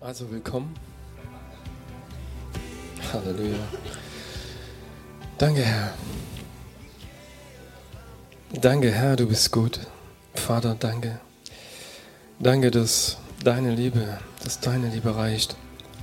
[0.00, 0.74] Also willkommen.
[3.12, 3.58] Halleluja.
[5.38, 5.92] Danke, Herr.
[8.60, 9.80] Danke, Herr, du bist gut.
[10.34, 11.18] Vater, danke.
[12.38, 15.56] Danke, dass deine Liebe, dass deine Liebe reicht,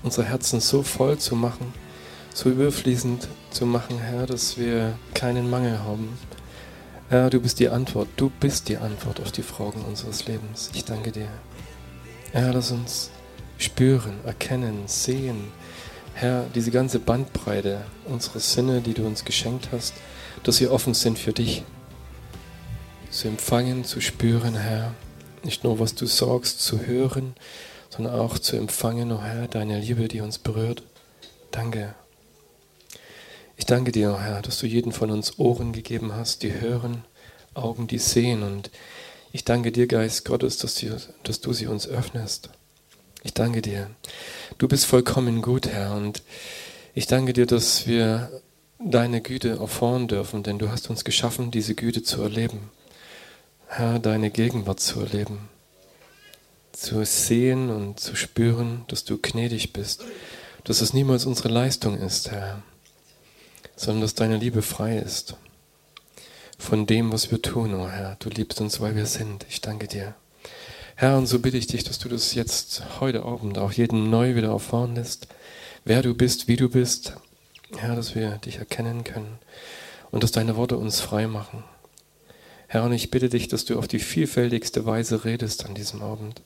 [0.03, 1.73] unsere Herzen so voll zu machen,
[2.33, 6.19] so überfließend zu machen, Herr, dass wir keinen Mangel haben.
[7.07, 8.09] Herr, du bist die Antwort.
[8.17, 10.69] Du bist die Antwort auf die Fragen unseres Lebens.
[10.73, 11.29] Ich danke dir.
[12.33, 13.09] Herr, lass uns
[13.57, 15.51] spüren, erkennen, sehen,
[16.13, 19.93] Herr, diese ganze Bandbreite unserer Sinne, die du uns geschenkt hast,
[20.43, 21.63] dass sie offen sind für dich.
[23.11, 24.93] Zu empfangen, zu spüren, Herr.
[25.43, 27.35] Nicht nur, was du sagst, zu hören,
[27.89, 30.83] sondern auch zu empfangen, oh Herr, deine Liebe, die uns berührt.
[31.51, 31.95] Danke.
[33.57, 37.03] Ich danke dir, oh Herr, dass du jeden von uns Ohren gegeben hast, die hören,
[37.53, 38.41] Augen, die sehen.
[38.41, 38.71] Und
[39.33, 42.49] ich danke dir, Geist Gottes, dass du sie uns öffnest.
[43.25, 43.89] Ich danke dir.
[44.59, 46.21] Du bist vollkommen gut, Herr, und
[46.93, 48.29] ich danke dir, dass wir
[48.77, 52.69] deine Güte erfahren dürfen, denn du hast uns geschaffen, diese Güte zu erleben.
[53.65, 55.49] Herr, deine Gegenwart zu erleben,
[56.71, 60.03] zu sehen und zu spüren, dass du gnädig bist,
[60.63, 62.61] dass es niemals unsere Leistung ist, Herr,
[63.75, 65.35] sondern dass deine Liebe frei ist
[66.59, 68.17] von dem, was wir tun, oh Herr.
[68.19, 69.47] Du liebst uns, weil wir sind.
[69.49, 70.13] Ich danke dir.
[70.97, 74.35] Herr, und so bitte ich dich, dass du das jetzt heute Abend auch jeden neu
[74.35, 75.27] wieder erfahren lässt,
[75.83, 77.17] wer du bist, wie du bist.
[77.75, 79.37] Herr, dass wir dich erkennen können
[80.11, 81.65] und dass deine Worte uns frei machen.
[82.67, 86.41] Herr, und ich bitte dich, dass du auf die vielfältigste Weise redest an diesem Abend,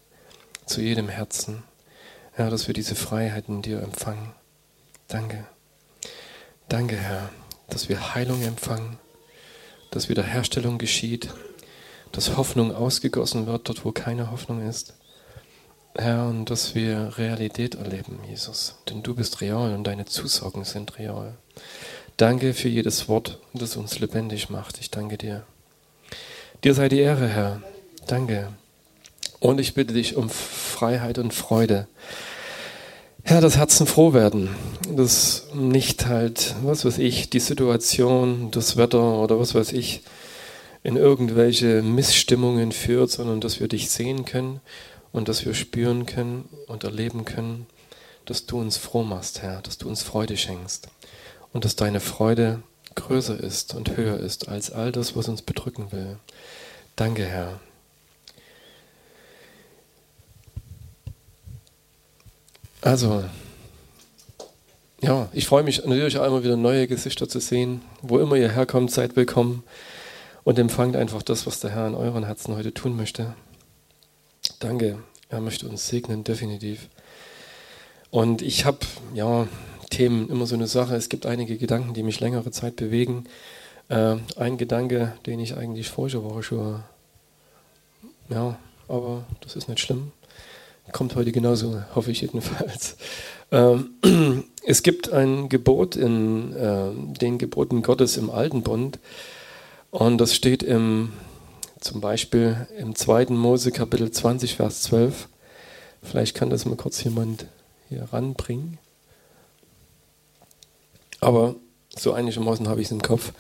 [0.66, 1.61] zu jedem Herzen.
[2.31, 4.31] Herr, dass wir diese Freiheit in dir empfangen.
[5.08, 5.45] Danke.
[6.69, 7.30] Danke, Herr,
[7.69, 8.97] dass wir Heilung empfangen,
[9.91, 11.30] dass Wiederherstellung geschieht
[12.12, 14.94] dass Hoffnung ausgegossen wird dort, wo keine Hoffnung ist.
[15.96, 18.76] Herr, und dass wir Realität erleben, Jesus.
[18.90, 21.36] Denn du bist real und deine Zusagen sind real.
[22.18, 24.80] Danke für jedes Wort, das uns lebendig macht.
[24.80, 25.46] Ich danke dir.
[26.64, 27.62] Dir sei die Ehre, Herr.
[28.08, 28.50] Danke.
[29.40, 31.88] Und ich bitte dich um Freiheit und Freude.
[33.24, 34.50] Herr, dass Herzen froh werden,
[34.96, 40.02] dass nicht halt, was weiß ich, die Situation, das Wetter oder was weiß ich,
[40.89, 44.59] in irgendwelche Missstimmungen führt, sondern dass wir dich sehen können
[45.11, 47.67] und dass wir spüren können und erleben können,
[48.25, 50.88] dass du uns froh machst, Herr, dass du uns Freude schenkst
[51.53, 52.63] und dass deine Freude
[52.95, 56.17] größer ist und höher ist als all das, was uns bedrücken will.
[56.95, 57.59] Danke, Herr.
[62.81, 63.23] Also,
[65.01, 67.83] ja, ich freue mich natürlich auch immer wieder neue Gesichter zu sehen.
[68.01, 69.61] Wo immer ihr herkommt, seid willkommen
[70.44, 73.35] und empfangt einfach das, was der Herr in euren Herzen heute tun möchte.
[74.59, 76.89] Danke, er möchte uns segnen, definitiv.
[78.11, 78.79] Und ich habe,
[79.13, 79.47] ja,
[79.89, 80.95] Themen immer so eine Sache.
[80.95, 83.25] Es gibt einige Gedanken, die mich längere Zeit bewegen.
[83.89, 86.83] Äh, ein Gedanke, den ich eigentlich vorige Woche schon,
[88.29, 88.57] ja,
[88.88, 90.11] aber das ist nicht schlimm.
[90.91, 92.97] Kommt heute genauso, hoffe ich jedenfalls.
[93.51, 99.00] Ähm, es gibt ein Gebot in äh, den Geboten Gottes im Alten Bund,
[99.91, 101.13] und das steht im,
[101.79, 103.27] zum Beispiel im 2.
[103.27, 105.27] Mose Kapitel 20, Vers 12.
[106.03, 107.45] Vielleicht kann das mal kurz jemand
[107.89, 108.77] hier ranbringen.
[111.19, 111.55] Aber
[111.97, 113.33] so einigermaßen habe ich es im Kopf.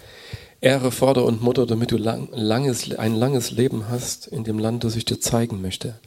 [0.61, 4.83] Ehre Vater und Mutter, damit du lang, langes, ein langes Leben hast in dem Land,
[4.83, 5.97] das ich dir zeigen möchte.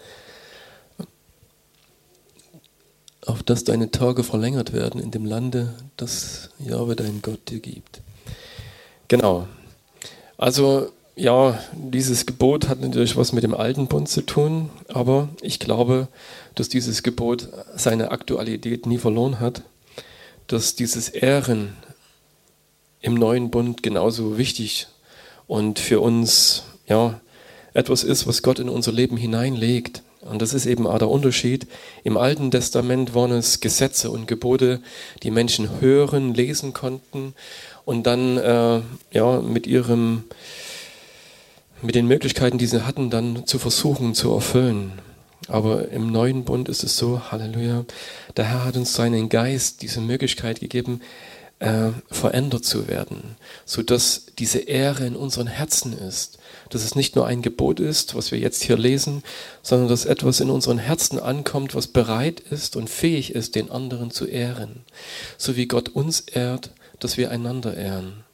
[3.25, 8.03] Auf dass deine Tage verlängert werden in dem Lande, das Jahwe dein Gott dir gibt.
[9.09, 9.47] Genau,
[10.43, 15.61] also ja, dieses Gebot hat natürlich was mit dem alten Bund zu tun, aber ich
[15.61, 16.09] glaube,
[16.57, 19.63] dass dieses Gebot seine Aktualität nie verloren hat,
[20.49, 21.77] dass dieses Ehren
[23.01, 24.89] im neuen Bund genauso wichtig
[25.47, 27.21] und für uns ja
[27.73, 30.03] etwas ist, was Gott in unser Leben hineinlegt.
[30.23, 31.69] Und das ist eben auch der Unterschied.
[32.03, 34.81] Im Alten Testament waren es Gesetze und Gebote,
[35.23, 37.35] die Menschen hören, lesen konnten
[37.85, 38.81] und dann äh,
[39.13, 40.25] ja, mit ihrem
[41.83, 44.93] mit den Möglichkeiten, die sie hatten, dann zu versuchen zu erfüllen.
[45.49, 47.85] Aber im neuen Bund ist es so, Halleluja,
[48.37, 51.01] der Herr hat uns seinen Geist diese Möglichkeit gegeben,
[51.59, 56.39] äh, verändert zu werden, so dass diese Ehre in unseren Herzen ist,
[56.71, 59.23] dass es nicht nur ein Gebot ist, was wir jetzt hier lesen,
[59.63, 64.11] sondern dass etwas in unseren Herzen ankommt, was bereit ist und fähig ist, den anderen
[64.11, 64.85] zu ehren,
[65.39, 66.71] so wie Gott uns ehrt
[67.05, 68.25] dass wir einander ehren.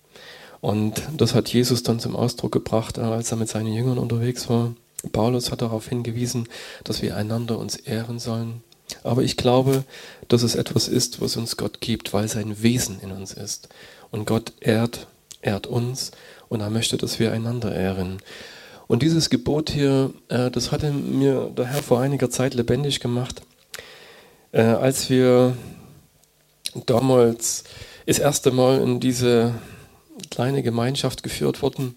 [0.61, 4.75] Und das hat Jesus dann zum Ausdruck gebracht, als er mit seinen Jüngern unterwegs war.
[5.13, 6.49] Paulus hat darauf hingewiesen,
[6.83, 8.63] dass wir einander uns ehren sollen.
[9.05, 9.85] Aber ich glaube,
[10.29, 13.69] dass es etwas ist, was uns Gott gibt, weil sein Wesen in uns ist.
[14.11, 15.07] Und Gott ehrt,
[15.43, 16.11] ehrt uns
[16.49, 18.19] und er möchte, dass wir einander ehren.
[18.87, 23.43] Und dieses Gebot hier, äh, das hatte mir der Herr vor einiger Zeit lebendig gemacht,
[24.53, 25.55] äh, als wir
[26.87, 27.65] damals
[28.09, 29.53] das erste Mal in diese
[30.31, 31.95] kleine Gemeinschaft geführt wurden,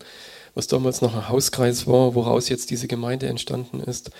[0.55, 4.11] was damals noch ein Hauskreis war, woraus jetzt diese Gemeinde entstanden ist.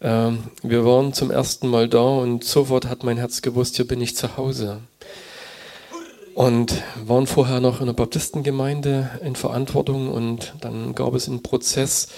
[0.00, 4.00] Ähm, wir waren zum ersten Mal da und sofort hat mein Herz gewusst, hier bin
[4.00, 4.78] ich zu Hause.
[6.34, 12.08] Und waren vorher noch in der Baptistengemeinde in Verantwortung und dann gab es einen Prozess,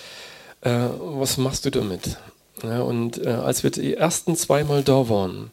[0.61, 2.19] äh, was machst du damit?
[2.63, 5.51] Und äh, als wir die ersten zweimal da waren,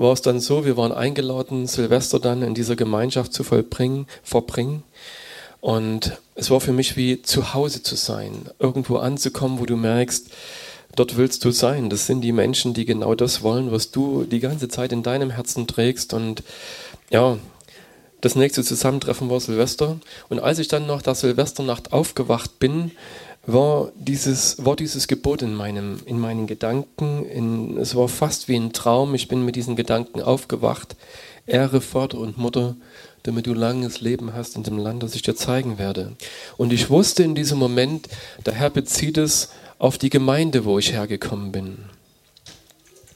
[0.00, 4.82] war es dann so, wir waren eingeladen, Silvester dann in dieser Gemeinschaft zu vollbringen, verbringen.
[5.60, 10.30] Und es war für mich wie zu Hause zu sein, irgendwo anzukommen, wo du merkst,
[10.96, 11.90] dort willst du sein.
[11.90, 15.30] Das sind die Menschen, die genau das wollen, was du die ganze Zeit in deinem
[15.30, 16.14] Herzen trägst.
[16.14, 16.42] Und
[17.10, 17.36] ja,
[18.22, 19.98] das nächste Zusammentreffen war Silvester.
[20.30, 22.92] Und als ich dann nach der Silvesternacht aufgewacht bin,
[23.52, 27.24] war dieses, war dieses Gebot in, meinem, in meinen Gedanken.
[27.24, 29.14] In, es war fast wie ein Traum.
[29.14, 30.96] Ich bin mit diesen Gedanken aufgewacht.
[31.46, 32.76] Ehre Vater und Mutter,
[33.22, 36.12] damit du langes Leben hast in dem Land, das ich dir zeigen werde.
[36.56, 38.08] Und ich wusste in diesem Moment,
[38.46, 41.78] der Herr bezieht es auf die Gemeinde, wo ich hergekommen bin.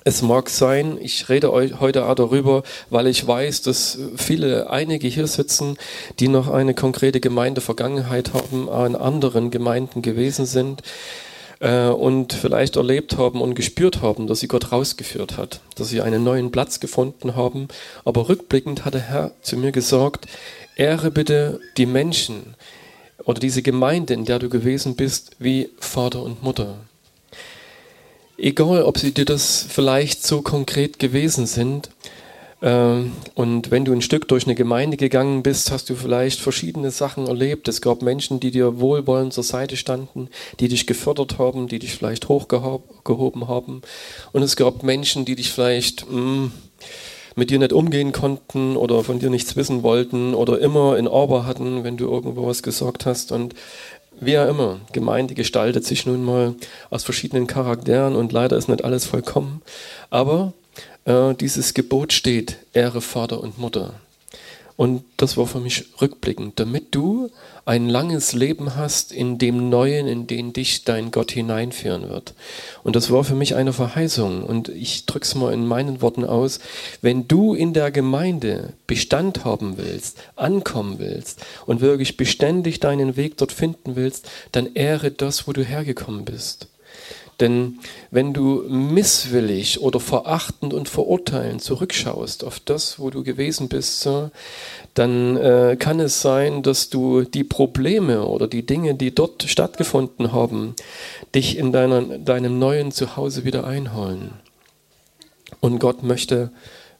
[0.07, 5.09] Es mag sein, ich rede euch heute auch darüber, weil ich weiß, dass viele, einige
[5.09, 5.79] hier sitzen,
[6.21, 10.83] die noch eine konkrete Gemeindevergangenheit haben, in anderen Gemeinden gewesen sind
[11.61, 16.03] äh, und vielleicht erlebt haben und gespürt haben, dass sie Gott rausgeführt hat, dass sie
[16.03, 17.69] einen neuen Platz gefunden haben.
[18.05, 20.27] Aber rückblickend hat der Herr zu mir gesagt,
[20.77, 22.57] ehre bitte die Menschen
[23.25, 26.77] oder diese Gemeinde, in der du gewesen bist, wie Vater und Mutter.
[28.37, 31.91] Egal, ob sie dir das vielleicht so konkret gewesen sind.
[32.63, 36.91] Ähm, und wenn du ein Stück durch eine Gemeinde gegangen bist, hast du vielleicht verschiedene
[36.91, 37.69] Sachen erlebt.
[37.69, 40.29] Es gab Menschen, die dir wohlwollend zur Seite standen,
[40.61, 43.83] die dich gefördert haben, die dich vielleicht hochgehoben haben.
[44.33, 46.47] Und es gab Menschen, die dich vielleicht mm,
[47.37, 51.47] mit dir nicht umgehen konnten oder von dir nichts wissen wollten oder immer in Aber
[51.47, 53.31] hatten, wenn du irgendwo was gesagt hast.
[53.31, 53.55] Und
[54.21, 56.55] wie auch immer, Gemeinde gestaltet sich nun mal
[56.91, 59.63] aus verschiedenen Charakteren und leider ist nicht alles vollkommen.
[60.11, 60.53] Aber
[61.05, 63.95] äh, dieses Gebot steht, Ehre Vater und Mutter.
[64.77, 67.31] Und das war für mich rückblickend, damit du
[67.65, 72.35] ein langes Leben hast in dem Neuen, in den dich dein Gott hineinführen wird.
[72.83, 74.43] Und das war für mich eine Verheißung.
[74.43, 76.59] Und ich drücke es mal in meinen Worten aus.
[77.01, 83.37] Wenn du in der Gemeinde Bestand haben willst, ankommen willst und wirklich beständig deinen Weg
[83.37, 86.67] dort finden willst, dann ehre das, wo du hergekommen bist.
[87.41, 94.09] Denn wenn du misswillig oder verachtend und verurteilend zurückschaust auf das, wo du gewesen bist,
[94.95, 100.33] dann äh, kann es sein, dass du die Probleme oder die Dinge, die dort stattgefunden
[100.33, 100.75] haben,
[101.35, 104.35] dich in deiner, deinem neuen Zuhause wieder einholen.
[105.61, 106.51] Und Gott möchte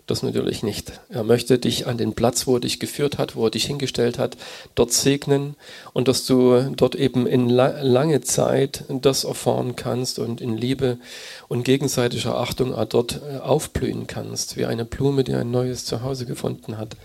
[0.07, 1.01] das natürlich nicht.
[1.09, 4.19] Er möchte dich an den Platz, wo er dich geführt hat, wo er dich hingestellt
[4.19, 4.37] hat,
[4.75, 5.57] dort segnen
[5.93, 10.99] und dass du dort eben in la lange Zeit das erfahren kannst und in Liebe
[11.49, 16.27] und gegenseitiger Achtung auch dort äh, aufblühen kannst, wie eine Blume, die ein neues Zuhause
[16.27, 16.97] gefunden hat.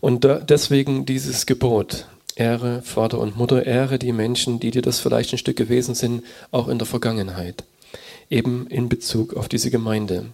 [0.00, 2.06] Und deswegen dieses Gebot.
[2.36, 6.22] Ehre Vater und Mutter, ehre die Menschen, die dir das vielleicht ein Stück gewesen sind,
[6.52, 7.64] auch in der Vergangenheit
[8.30, 10.26] eben in Bezug auf diese Gemeinde.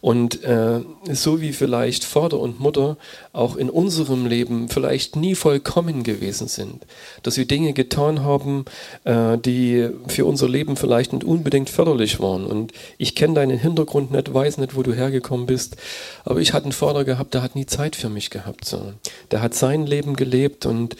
[0.00, 0.80] Und äh,
[1.10, 2.96] so wie vielleicht Vater und Mutter
[3.32, 6.86] auch in unserem Leben vielleicht nie vollkommen gewesen sind,
[7.22, 8.64] dass sie Dinge getan haben,
[9.04, 12.46] äh, die für unser Leben vielleicht nicht unbedingt förderlich waren.
[12.46, 15.76] Und ich kenne deinen Hintergrund nicht, weiß nicht, wo du hergekommen bist,
[16.24, 18.64] aber ich hatte einen Vater gehabt, der hat nie Zeit für mich gehabt.
[18.64, 18.92] So.
[19.30, 20.96] Der hat sein Leben gelebt und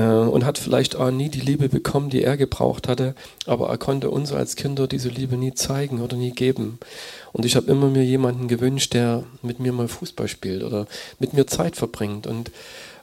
[0.00, 3.14] und hat vielleicht auch nie die Liebe bekommen, die er gebraucht hatte,
[3.46, 6.80] aber er konnte uns als Kinder diese Liebe nie zeigen oder nie geben.
[7.32, 10.86] Und ich habe immer mir jemanden gewünscht, der mit mir mal Fußball spielt oder
[11.20, 12.50] mit mir Zeit verbringt und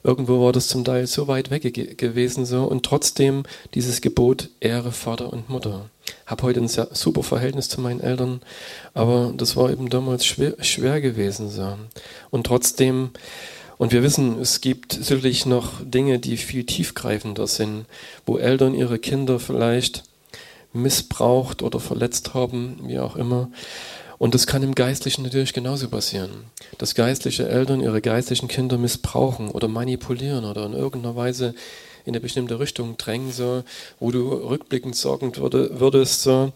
[0.03, 3.43] irgendwo war das zum Teil so weit weg ge gewesen so und trotzdem
[3.73, 5.89] dieses Gebot Ehre Vater und Mutter.
[6.25, 8.41] Habe heute ein super Verhältnis zu meinen Eltern,
[8.93, 11.77] aber das war eben damals schwer, schwer gewesen so.
[12.31, 13.11] Und trotzdem
[13.81, 17.87] und wir wissen, es gibt sicherlich noch Dinge, die viel tiefgreifender sind,
[18.27, 20.03] wo Eltern ihre Kinder vielleicht
[20.71, 23.49] missbraucht oder verletzt haben, wie auch immer.
[24.19, 26.29] Und das kann im Geistlichen natürlich genauso passieren.
[26.77, 31.55] Dass geistliche Eltern ihre geistlichen Kinder missbrauchen oder manipulieren oder in irgendeiner Weise
[32.05, 33.63] in eine bestimmte Richtung drängen, so,
[33.99, 36.53] wo du rückblickend sagen würde, würdest, so,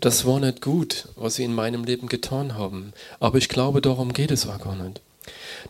[0.00, 2.92] das war nicht gut, was sie in meinem Leben getan haben.
[3.20, 5.00] Aber ich glaube, darum geht es auch gar nicht.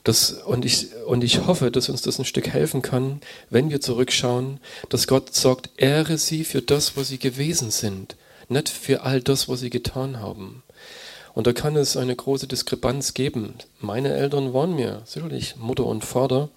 [0.05, 3.21] Das, und, ich, und ich hoffe, dass uns das ein Stück helfen kann,
[3.51, 8.17] wenn wir zurückschauen, dass Gott sagt, ehre sie für das, was sie gewesen sind,
[8.49, 10.63] nicht für all das, was sie getan haben.
[11.37, 13.57] Und da kann es eine große Diskrepanz geben.
[13.79, 16.49] Meine Eltern waren mir sicherlich Mutter und Vater,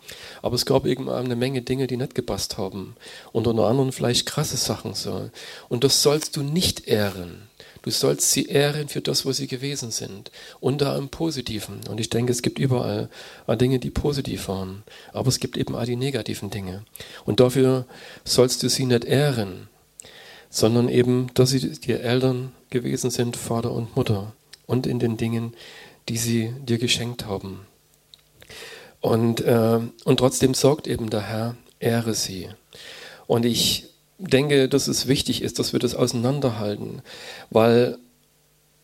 [0.41, 2.95] aber es gab eben eine Menge Dinge, die nicht gepasst haben.
[3.33, 5.31] Und unter anderem vielleicht krasse Sachen so.
[5.67, 7.48] Und das sollst du nicht ehren.
[7.81, 10.31] Du sollst sie ehren für das, was sie gewesen sind.
[10.62, 11.81] Da im Positiven.
[11.89, 13.09] Und ich denke, es gibt überall
[13.48, 14.83] Dinge, die positiv waren.
[15.13, 16.83] Aber es gibt eben auch die negativen Dinge.
[17.25, 17.86] Und dafür
[18.25, 19.69] sollst du sie nicht ehren,
[20.50, 24.33] sondern eben, dass sie dir Eltern gewesen sind, Vater und Mutter.
[24.65, 25.53] Und in den Dingen,
[26.09, 27.65] die sie dir geschenkt haben.
[29.01, 32.50] Und, äh, und trotzdem sorgt eben der Herr, ehre sie.
[33.27, 33.88] Und ich
[34.19, 37.01] denke, dass es wichtig ist, dass wir das auseinanderhalten,
[37.49, 37.97] weil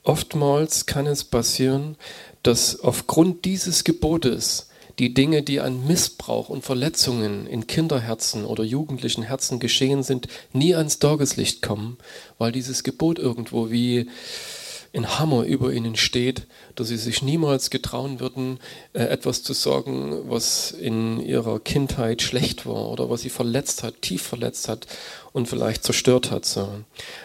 [0.04, 1.98] oftmals kann es passieren,
[2.44, 9.24] dass aufgrund dieses Gebotes die Dinge, die an Missbrauch und Verletzungen in Kinderherzen oder jugendlichen
[9.24, 11.98] Herzen geschehen sind, nie ans Tageslicht kommen,
[12.38, 14.10] weil dieses Gebot irgendwo wie
[14.96, 18.60] ein Hammer über ihnen steht, dass sie sich niemals getrauen würden,
[18.94, 24.02] äh, etwas zu sagen, was in ihrer Kindheit schlecht war oder was sie verletzt hat,
[24.02, 24.88] tief verletzt hat
[25.34, 26.46] und vielleicht zerstört hat.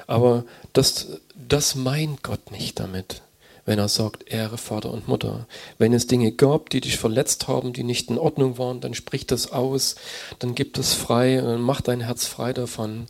[0.06, 3.22] Aber das, das meint Gott nicht damit,
[3.66, 5.46] wenn er sagt, Ehre Vater und Mutter.
[5.78, 9.26] Wenn es Dinge gab, die dich verletzt haben, die nicht in Ordnung waren, dann sprich
[9.26, 9.96] das aus,
[10.38, 13.06] dann gib das frei, dann mach dein Herz frei davon.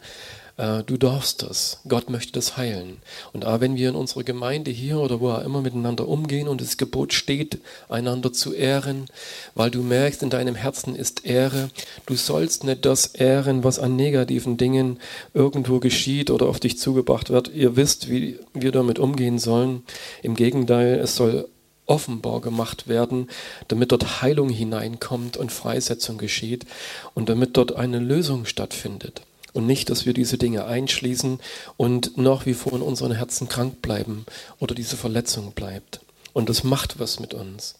[0.57, 1.81] Äh, du darfst das.
[1.89, 2.99] Gott möchte das heilen.
[3.33, 6.61] Und auch wenn wir in unserer Gemeinde hier oder wo auch immer miteinander umgehen und
[6.61, 9.07] das Gebot steht, einander zu ehren,
[9.55, 11.71] weil du merkst, in deinem Herzen ist Ehre,
[12.07, 14.99] du sollst nicht das ehren, was an negativen Dingen
[15.35, 17.49] irgendwo geschieht oder auf dich zugebracht wird.
[17.55, 19.83] Ihr wisst, wie wir damit umgehen sollen.
[20.23, 21.49] Im Gegenteil, es soll
[21.91, 23.29] offenbar gemacht werden,
[23.69, 26.65] damit dort Heilung hineinkommt und Freisetzung geschieht
[27.15, 29.23] und damit dort eine Lösung stattfindet.
[29.53, 31.41] Und nicht, dass wir diese Dinge einschließen
[31.77, 34.25] und nach wie vor in unseren Herzen krank bleiben
[34.59, 36.01] oder diese Verletzung bleibt.
[36.33, 37.75] Und das macht was mit uns.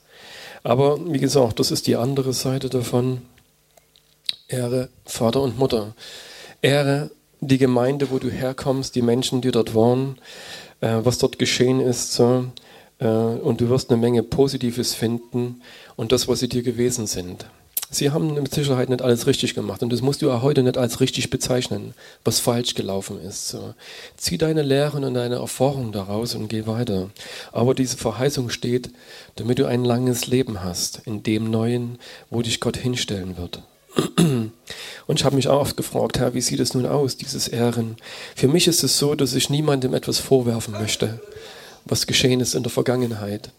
[0.63, 3.23] Aber wie gesagt, das ist die andere Seite davon.
[4.49, 5.95] Ehre Vater und Mutter.
[6.61, 7.11] Ehre
[7.41, 10.19] die Gemeinde, wo du herkommst, die Menschen, die dort waren,
[10.81, 12.13] äh, was dort geschehen ist.
[12.13, 12.47] So.
[12.99, 15.63] Äh, und du wirst eine Menge Positives finden
[15.97, 17.47] und das, was sie dir gewesen sind.
[17.93, 20.79] Sie haben mit Sicherheit nicht alles richtig gemacht und das musst du auch heute nicht
[20.79, 21.95] als richtig bezeichnen,
[22.25, 23.49] was falsch gelaufen ist.
[23.49, 23.75] So.
[24.17, 27.11] Zieh deine Lehren und deine Erfahrungen daraus und geh weiter.
[27.51, 28.91] Aber diese Verheißung steht,
[29.35, 31.99] damit du ein langes Leben hast in dem Neuen,
[32.31, 33.63] wo dich Gott hinstellen wird.
[34.17, 34.53] Und
[35.19, 37.97] ich habe mich auch oft gefragt, Herr, wie sieht es nun aus, dieses Ehren?
[38.37, 41.19] Für mich ist es so, dass ich niemandem etwas vorwerfen möchte,
[41.87, 43.51] was geschehen ist in der Vergangenheit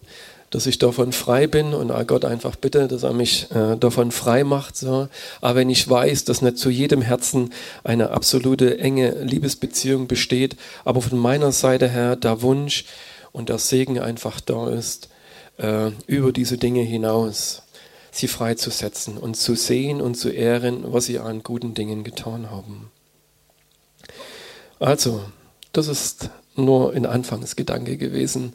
[0.51, 4.43] dass ich davon frei bin und Gott einfach bitte, dass er mich äh, davon frei
[4.43, 4.77] macht.
[4.77, 5.07] So.
[5.39, 7.51] Aber wenn ich weiß, dass nicht zu jedem Herzen
[7.83, 12.85] eine absolute enge Liebesbeziehung besteht, aber von meiner Seite her der Wunsch
[13.31, 15.09] und der Segen einfach da ist,
[15.57, 17.63] äh, über diese Dinge hinaus
[18.11, 22.91] sie freizusetzen und zu sehen und zu ehren, was sie an guten Dingen getan haben.
[24.79, 25.23] Also,
[25.71, 28.53] das ist nur ein Anfangsgedanke gewesen.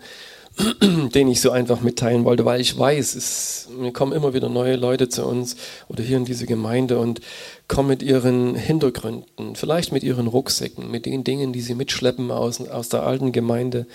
[0.80, 4.76] den ich so einfach mitteilen wollte, weil ich weiß, es mir kommen immer wieder neue
[4.76, 5.56] Leute zu uns
[5.88, 7.20] oder hier in diese Gemeinde und
[7.68, 12.60] kommen mit ihren Hintergründen, vielleicht mit ihren Rucksäcken, mit den Dingen, die sie mitschleppen aus,
[12.68, 13.86] aus der alten Gemeinde.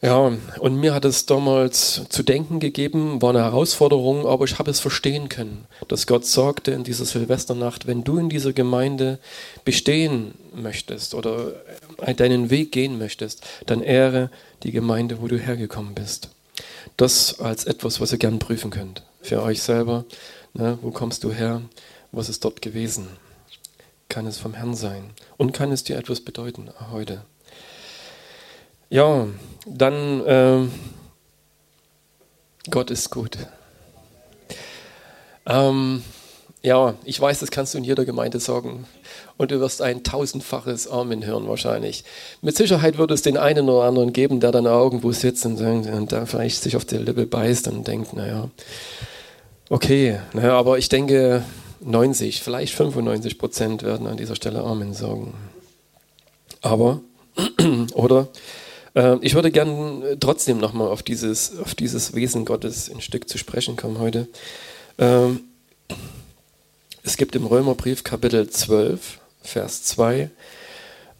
[0.00, 4.70] Ja, und mir hat es damals zu denken gegeben, war eine Herausforderung, aber ich habe
[4.70, 9.18] es verstehen können, dass Gott sagte in dieser Silvesternacht, wenn du in dieser Gemeinde
[9.64, 11.52] bestehen möchtest oder
[12.16, 14.30] deinen Weg gehen möchtest, dann ehre
[14.62, 16.28] die Gemeinde, wo du hergekommen bist.
[16.96, 19.02] Das als etwas, was ihr gern prüfen könnt.
[19.20, 20.04] Für euch selber.
[20.54, 21.62] Ne, wo kommst du her?
[22.12, 23.08] Was ist dort gewesen?
[24.08, 25.10] Kann es vom Herrn sein?
[25.36, 27.22] Und kann es dir etwas bedeuten heute?
[28.90, 29.26] Ja,
[29.66, 30.66] dann äh,
[32.70, 33.36] Gott ist gut.
[35.46, 36.02] Ähm,
[36.62, 38.86] ja, ich weiß, das kannst du in jeder Gemeinde sagen.
[39.36, 42.04] Und du wirst ein tausendfaches Amen hören wahrscheinlich.
[42.42, 46.12] Mit Sicherheit wird es den einen oder anderen geben, der dann irgendwo sitzt und, und
[46.12, 48.50] da vielleicht sich auf die Lippe beißt und denkt, naja,
[49.70, 51.44] okay, naja, aber ich denke
[51.80, 55.34] 90, vielleicht 95 Prozent werden an dieser Stelle Amen sagen.
[56.60, 57.00] Aber,
[57.94, 58.28] oder
[59.20, 63.38] ich würde gern äh, trotzdem nochmal auf dieses, auf dieses Wesen Gottes ein Stück zu
[63.38, 64.28] sprechen kommen heute.
[64.98, 65.40] Ähm,
[67.02, 70.30] es gibt im Römerbrief Kapitel 12, Vers 2,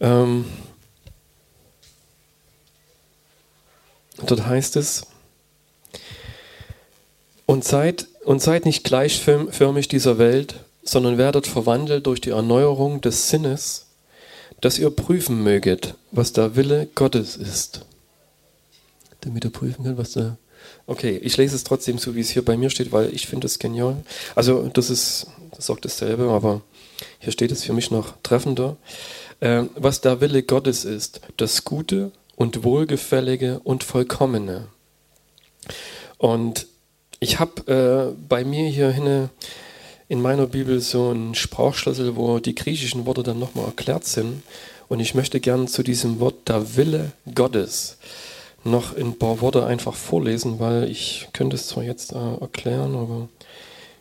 [0.00, 0.44] ähm,
[4.26, 5.06] Dort heißt es,
[7.46, 13.28] und seid, und seid nicht gleichförmig dieser Welt, sondern werdet verwandelt durch die Erneuerung des
[13.28, 13.86] Sinnes,
[14.60, 17.84] dass ihr prüfen möget, was der Wille Gottes ist.
[19.20, 20.36] Damit ihr prüfen könnt, was der.
[20.86, 23.46] Okay, ich lese es trotzdem so, wie es hier bei mir steht, weil ich finde
[23.46, 23.96] es genial.
[24.34, 26.62] Also, das ist, das sagt dasselbe, aber
[27.18, 28.76] hier steht es für mich noch treffender.
[29.40, 34.66] Äh, was der Wille Gottes ist, das Gute und Wohlgefällige und Vollkommene.
[36.16, 36.66] Und
[37.20, 39.30] ich habe äh, bei mir hier hinne
[40.08, 44.42] in meiner Bibel so einen Sprachschlüssel, wo die griechischen Worte dann nochmal erklärt sind.
[44.88, 47.98] Und ich möchte gern zu diesem Wort der Wille Gottes
[48.64, 53.28] noch ein paar Worte einfach vorlesen, weil ich könnte es zwar jetzt äh, erklären, aber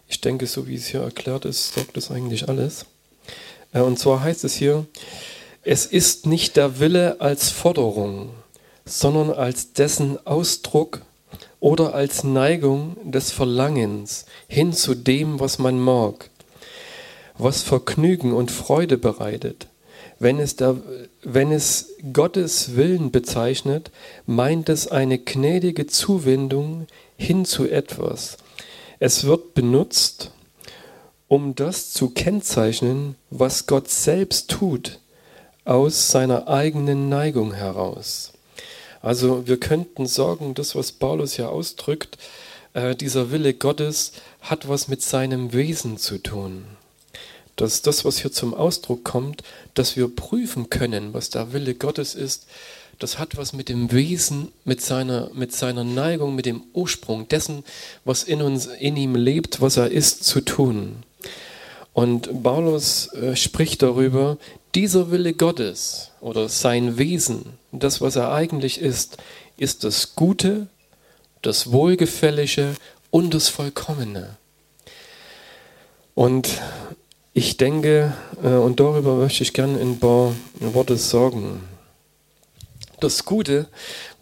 [0.07, 2.85] ich denke, so wie es hier erklärt ist, sagt es eigentlich alles.
[3.73, 4.85] Äh, und zwar heißt es hier,
[5.63, 8.29] es ist nicht der Wille als Forderung,
[8.85, 11.01] sondern als dessen Ausdruck
[11.59, 16.29] oder als Neigung des Verlangens hin zu dem, was man mag,
[17.37, 19.67] was Vergnügen und Freude bereitet.
[20.19, 20.77] Wenn es, der,
[21.23, 23.91] wenn es Gottes Willen bezeichnet,
[24.25, 28.37] meint es eine gnädige Zuwendung hin zu etwas.
[28.99, 30.31] Es wird benutzt,
[31.27, 34.99] um das zu kennzeichnen, was Gott selbst tut,
[35.65, 38.31] aus seiner eigenen Neigung heraus.
[39.07, 42.17] Also wir könnten sagen, das, was Paulus ja ausdrückt,
[42.73, 44.11] äh, dieser Wille Gottes
[44.41, 46.65] hat was mit seinem Wesen zu tun.
[47.55, 49.43] Dass das, was hier zum Ausdruck kommt,
[49.75, 52.47] dass wir prüfen können, was der Wille Gottes ist,
[52.99, 57.63] das hat was mit dem Wesen, mit seiner, mit seiner Neigung, mit dem Ursprung dessen,
[58.03, 61.03] was in uns, in ihm lebt, was er ist, zu tun.
[61.97, 64.37] Und Paulus äh, spricht darüber,
[64.75, 69.17] dieser Wille Gottes oder sein Wesen, das, was er eigentlich ist,
[69.57, 70.67] ist das Gute,
[71.41, 72.75] das Wohlgefällige
[73.09, 74.37] und das Vollkommene.
[76.13, 76.61] Und
[77.33, 81.63] ich denke, äh, und darüber möchte ich gerne ein paar Worte sagen.
[82.99, 83.65] Das Gute,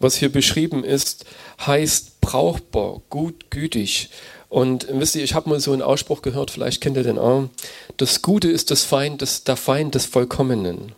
[0.00, 1.26] was hier beschrieben ist,
[1.60, 4.08] heißt brauchbar, gut, gütig.
[4.56, 7.50] Und wisst ihr, ich habe mal so einen Ausspruch gehört, vielleicht kennt ihr den auch.
[7.98, 10.92] Das Gute ist das Feind, das, der Feind des Vollkommenen.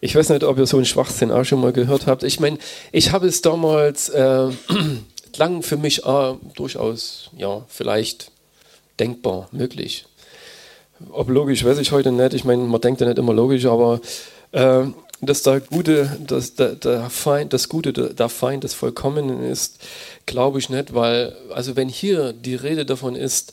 [0.00, 2.22] Ich weiß nicht, ob ihr so einen Schwachsinn auch schon mal gehört habt.
[2.22, 2.58] Ich meine,
[2.92, 4.48] ich habe es damals äh,
[5.36, 8.30] lang für mich äh, durchaus, ja, vielleicht
[9.00, 10.06] denkbar, möglich.
[11.10, 12.32] Ob logisch, weiß ich heute nicht.
[12.32, 14.00] Ich meine, man denkt ja nicht immer logisch, aber
[14.52, 14.84] äh,
[15.20, 19.78] dass der Gute, dass der, der Feind, das Gute, der Feind des Vollkommenen ist,
[20.26, 23.52] glaube ich nicht, weil, also wenn hier die Rede davon ist,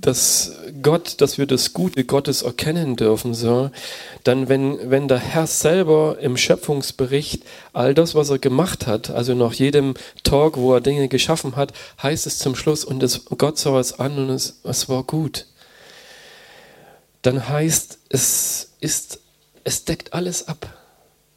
[0.00, 3.70] dass Gott, dass wir das Gute Gottes erkennen dürfen, so,
[4.24, 9.34] dann wenn, wenn der Herr selber im Schöpfungsbericht all das, was er gemacht hat, also
[9.34, 13.58] nach jedem Tag, wo er Dinge geschaffen hat, heißt es zum Schluss, und es, Gott
[13.58, 15.46] sah es an und es, es war gut.
[17.22, 19.20] Dann heißt es ist,
[19.64, 20.78] es deckt alles ab.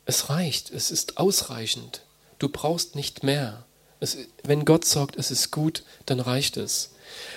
[0.05, 2.01] Es reicht, es ist ausreichend.
[2.39, 3.64] Du brauchst nicht mehr.
[3.99, 6.91] Es, wenn Gott sagt, es ist gut, dann reicht es.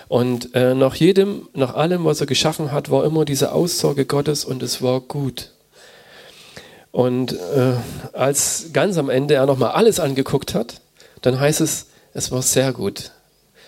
[0.08, 4.44] Und äh, nach jedem, nach allem, was er geschaffen hat, war immer diese Aussage Gottes
[4.44, 5.50] und es war gut.
[6.90, 7.74] Und äh,
[8.12, 10.80] als ganz am Ende er nochmal alles angeguckt hat,
[11.22, 13.12] dann heißt es, es war sehr gut.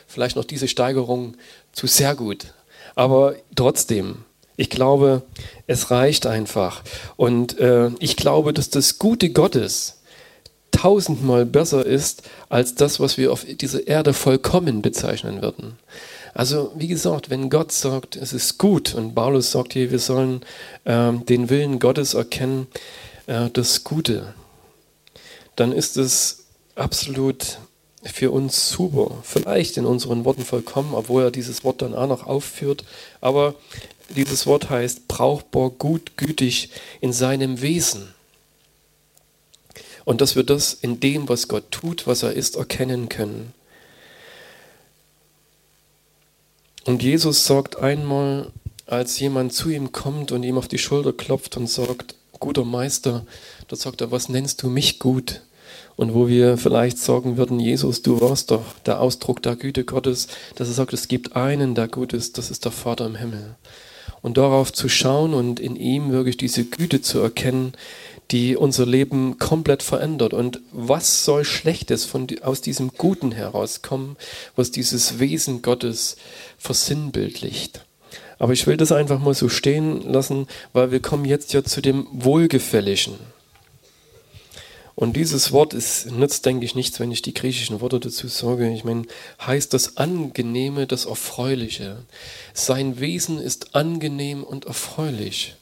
[0.07, 1.37] Vielleicht noch diese Steigerung
[1.72, 2.55] zu sehr gut.
[2.94, 4.24] Aber trotzdem,
[4.57, 5.22] ich glaube,
[5.66, 6.83] es reicht einfach.
[7.16, 10.00] Und äh, ich glaube, dass das Gute Gottes
[10.71, 15.79] tausendmal besser ist als das, was wir auf dieser Erde vollkommen bezeichnen würden.
[16.35, 20.43] Also wie gesagt, wenn Gott sagt, es ist gut und Paulus sagt hier, wir sollen
[20.85, 22.69] äh, den Willen Gottes erkennen,
[23.27, 24.35] äh, das Gute,
[25.57, 26.45] dann ist es
[26.77, 27.59] absolut
[28.03, 29.19] für uns super.
[29.23, 32.85] Vielleicht in unseren Worten vollkommen, obwohl er dieses Wort dann auch noch aufführt.
[33.21, 33.55] Aber
[34.09, 38.15] dieses Wort heißt brauchbar, gut, gütig in seinem Wesen.
[40.11, 43.55] Und dass wir das in dem, was Gott tut, was er ist, erkennen können.
[46.85, 48.51] Und Jesus sagt einmal,
[48.87, 53.25] als jemand zu ihm kommt und ihm auf die Schulter klopft und sagt, guter Meister,
[53.68, 55.42] da sagt er, was nennst du mich gut?
[55.94, 60.27] Und wo wir vielleicht sagen würden, Jesus, du warst doch der Ausdruck der Güte Gottes,
[60.57, 63.55] dass er sagt, es gibt einen, der gut ist, das ist der Vater im Himmel.
[64.23, 67.73] Und darauf zu schauen und in ihm wirklich diese Güte zu erkennen,
[68.31, 70.35] die unser Leben komplett verändert.
[70.35, 74.17] Und was soll Schlechtes von, aus diesem Guten herauskommen,
[74.57, 76.17] was dieses Wesen Gottes
[76.59, 77.85] versinnbildlicht?
[78.39, 81.81] Aber ich will das einfach mal so stehen lassen, weil wir kommen jetzt ja zu
[81.83, 83.15] dem Wohlgefälligen.
[85.01, 88.71] Und dieses Wort ist, nützt, denke ich, nichts, wenn ich die griechischen Worte dazu sage.
[88.71, 89.05] Ich meine,
[89.41, 91.97] heißt das Angenehme, das Erfreuliche.
[92.53, 95.55] Sein Wesen ist angenehm und erfreulich.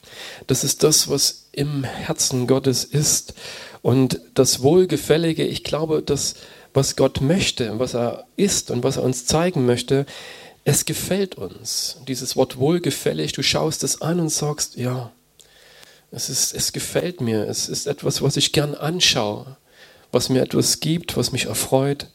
[0.48, 3.34] Das ist das, was im Herzen Gottes ist.
[3.80, 6.34] Und das Wohlgefällige, ich glaube, das,
[6.74, 10.04] was Gott möchte, was er ist und was er uns zeigen möchte,
[10.64, 11.98] es gefällt uns.
[12.08, 15.12] Dieses Wort wohlgefällig, du schaust es an und sagst, ja,
[16.10, 17.48] es, ist, es gefällt mir.
[17.48, 19.56] Es ist etwas, was ich gern anschaue,
[20.12, 22.06] was mir etwas gibt, was mich erfreut.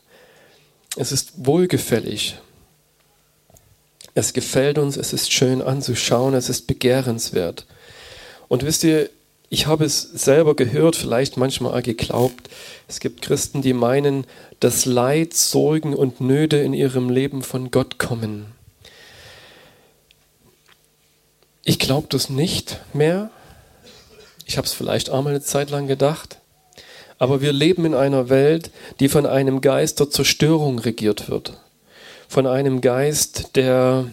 [0.96, 2.38] Es ist wohlgefällig.
[4.16, 7.66] Es gefällt uns, es ist schön anzuschauen, es ist begehrenswert.
[8.48, 9.10] Und wisst ihr,
[9.50, 12.50] ich habe es selber gehört, vielleicht manchmal auch geglaubt,
[12.88, 14.26] es gibt Christen, die meinen,
[14.60, 18.46] dass Leid, Sorgen und Nöte in ihrem Leben von Gott kommen.
[21.64, 23.30] Ich glaube das nicht mehr.
[24.46, 26.38] Ich habe es vielleicht einmal eine Zeit lang gedacht.
[27.20, 31.54] Aber wir leben in einer Welt, die von einem Geist der Zerstörung regiert wird.
[32.28, 34.08] Von einem Geist, der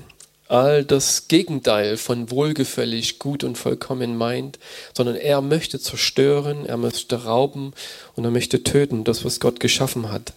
[0.51, 4.59] all das Gegenteil von wohlgefällig, gut und vollkommen meint,
[4.97, 7.73] sondern er möchte zerstören, er möchte rauben
[8.17, 10.33] und er möchte töten, das, was Gott geschaffen hat.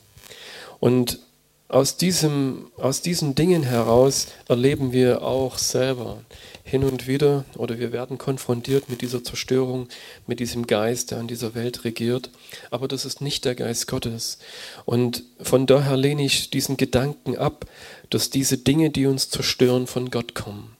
[0.79, 1.19] Und
[1.67, 6.19] aus, diesem, aus diesen Dingen heraus erleben wir auch selber
[6.63, 9.89] hin und wieder oder wir werden konfrontiert mit dieser Zerstörung,
[10.27, 12.29] mit diesem Geist, der an dieser Welt regiert.
[12.71, 14.37] Aber das ist nicht der Geist Gottes.
[14.85, 17.65] Und von daher lehne ich diesen Gedanken ab,
[18.09, 20.75] dass diese Dinge, die uns zerstören, von Gott kommen,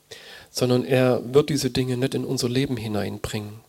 [0.49, 3.59] sondern er wird diese Dinge nicht in unser Leben hineinbringen.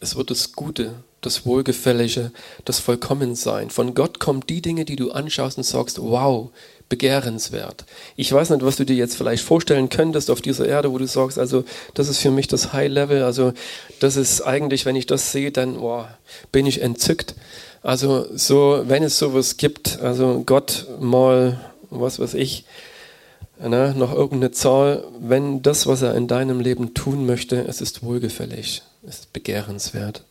[0.00, 2.32] Es wird das Gute, das Wohlgefällige,
[2.64, 3.70] das Vollkommensein.
[3.70, 6.50] Von Gott kommen die Dinge, die du anschaust und sagst, wow,
[6.90, 7.86] begehrenswert.
[8.16, 11.06] Ich weiß nicht, was du dir jetzt vielleicht vorstellen könntest auf dieser Erde, wo du
[11.06, 13.54] sagst, also das ist für mich das High Level, also
[13.98, 16.18] das ist eigentlich, wenn ich das sehe, dann boah,
[16.50, 17.34] bin ich entzückt.
[17.82, 21.58] Also so, wenn es sowas gibt, also Gott mal,
[21.88, 22.66] was weiß ich,
[23.58, 28.02] na, noch irgendeine Zahl, wenn das, was er in deinem Leben tun möchte, es ist
[28.02, 30.24] wohlgefällig, es ist begehrenswert.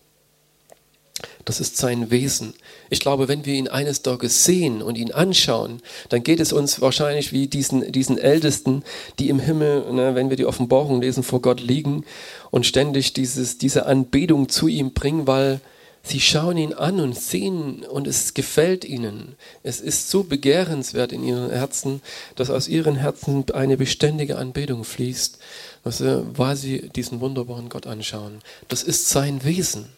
[1.45, 2.53] Das ist sein Wesen.
[2.89, 6.81] Ich glaube, wenn wir ihn eines Tages sehen und ihn anschauen, dann geht es uns
[6.81, 8.83] wahrscheinlich wie diesen, diesen Ältesten,
[9.19, 12.05] die im Himmel, ne, wenn wir die Offenbarung lesen, vor Gott liegen
[12.51, 15.61] und ständig dieses, diese Anbetung zu ihm bringen, weil
[16.03, 19.35] sie schauen ihn an und sehen und es gefällt ihnen.
[19.63, 22.01] Es ist so begehrenswert in ihren Herzen,
[22.35, 25.37] dass aus ihren Herzen eine beständige Anbetung fließt,
[25.83, 28.39] weil sie diesen wunderbaren Gott anschauen.
[28.67, 29.89] Das ist sein Wesen.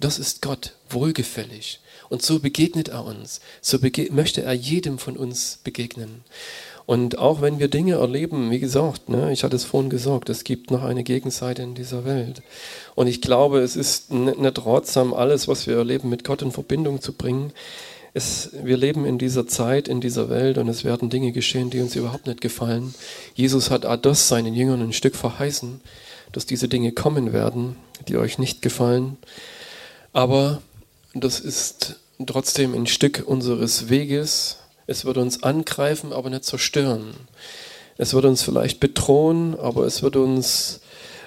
[0.00, 1.80] Das ist Gott, wohlgefällig.
[2.08, 3.40] Und so begegnet er uns.
[3.60, 3.78] So
[4.10, 6.22] möchte er jedem von uns begegnen.
[6.86, 10.44] Und auch wenn wir Dinge erleben, wie gesagt, ne, ich hatte es vorhin gesagt, es
[10.44, 12.42] gibt noch eine Gegenseite in dieser Welt.
[12.94, 17.00] Und ich glaube, es ist nicht ratsam, alles, was wir erleben, mit Gott in Verbindung
[17.00, 17.52] zu bringen.
[18.12, 21.80] Es, wir leben in dieser Zeit, in dieser Welt und es werden Dinge geschehen, die
[21.80, 22.94] uns überhaupt nicht gefallen.
[23.34, 25.80] Jesus hat das seinen Jüngern ein Stück verheißen,
[26.32, 27.76] dass diese Dinge kommen werden,
[28.08, 29.16] die euch nicht gefallen.
[30.14, 30.62] Aber
[31.12, 34.58] das ist trotzdem ein Stück unseres Weges.
[34.86, 37.14] Es wird uns angreifen, aber nicht zerstören.
[37.98, 40.80] Es wird uns vielleicht bedrohen, aber es wird uns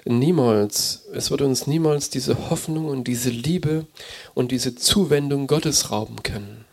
[0.06, 3.86] niemals, es wird uns niemals diese Hoffnung und diese Liebe
[4.34, 6.66] und diese Zuwendung Gottes rauben können.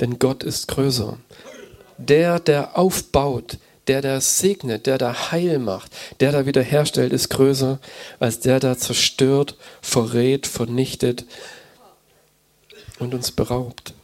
[0.00, 1.18] Denn Gott ist größer.
[1.98, 7.78] Der, der aufbaut, der da segnet, der da heil macht, der da wiederherstellt, ist größer
[8.18, 11.24] als der da zerstört, verrät, vernichtet
[12.98, 13.94] und uns beraubt.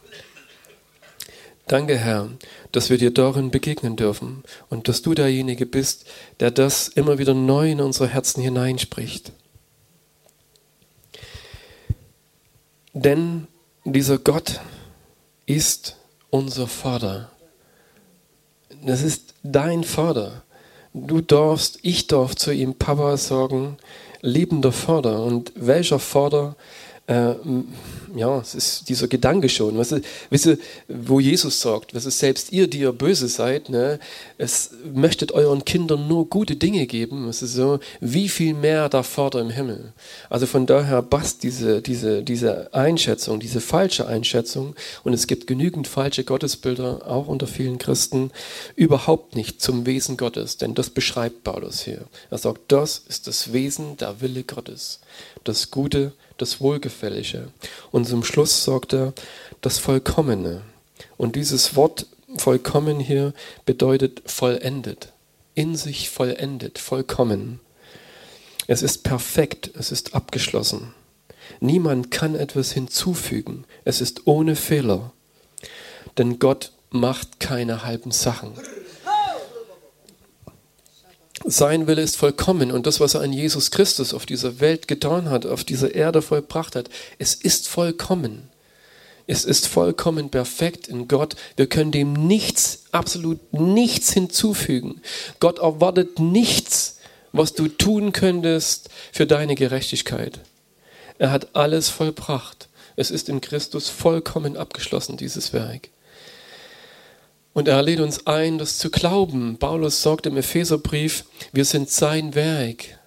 [1.67, 2.29] Danke, Herr,
[2.73, 6.05] dass wir dir darin begegnen dürfen und dass du derjenige bist,
[6.39, 9.31] der das immer wieder neu in unsere Herzen hineinspricht.
[12.93, 13.47] Denn
[13.85, 14.59] dieser Gott
[15.45, 15.95] ist
[16.29, 17.30] unser Vater.
[18.83, 20.43] Das ist dein Vater.
[20.93, 23.77] Du darfst, ich darf zu ihm Papa sagen,
[24.21, 25.23] liebender Vater.
[25.23, 26.55] Und welcher Vater
[27.07, 27.33] äh,
[28.15, 29.75] ja, es ist dieser Gedanke schon.
[29.75, 33.99] Du, weißt du, wo Jesus sagt, weißt du, selbst ihr, die ihr böse seid, ne,
[34.37, 39.03] es möchtet euren Kindern nur gute Dinge geben, weißt du, so, wie viel mehr der
[39.03, 39.93] Vater im Himmel.
[40.29, 45.87] Also von daher passt diese, diese, diese Einschätzung, diese falsche Einschätzung, und es gibt genügend
[45.87, 48.31] falsche Gottesbilder, auch unter vielen Christen,
[48.75, 52.05] überhaupt nicht zum Wesen Gottes, denn das beschreibt Paulus hier.
[52.29, 54.99] Er sagt, das ist das Wesen, der Wille Gottes,
[55.43, 57.49] das Gute, das Wohlgefällige.
[57.91, 59.13] Und zum Schluss sagt er,
[59.61, 60.61] das Vollkommene.
[61.17, 63.33] Und dieses Wort vollkommen hier
[63.65, 65.13] bedeutet vollendet,
[65.53, 67.59] in sich vollendet, vollkommen.
[68.67, 70.93] Es ist perfekt, es ist abgeschlossen.
[71.59, 73.65] Niemand kann etwas hinzufügen.
[73.83, 75.11] Es ist ohne Fehler.
[76.17, 78.53] Denn Gott macht keine halben Sachen.
[81.45, 85.29] Sein Wille ist vollkommen und das, was er an Jesus Christus auf dieser Welt getan
[85.29, 88.49] hat, auf dieser Erde vollbracht hat, es ist vollkommen.
[89.27, 91.35] Es ist vollkommen perfekt in Gott.
[91.55, 95.01] Wir können dem nichts, absolut nichts hinzufügen.
[95.39, 96.97] Gott erwartet nichts,
[97.31, 100.41] was du tun könntest für deine Gerechtigkeit.
[101.17, 102.67] Er hat alles vollbracht.
[102.95, 105.89] Es ist in Christus vollkommen abgeschlossen, dieses Werk.
[107.53, 109.57] Und er lädt uns ein, das zu glauben.
[109.57, 112.99] Paulus sagt im Epheserbrief, wir sind sein Werk,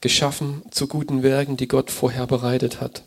[0.00, 3.02] geschaffen zu guten Werken, die Gott vorher bereitet hat.